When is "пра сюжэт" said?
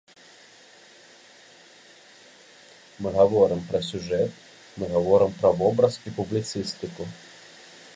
3.69-4.31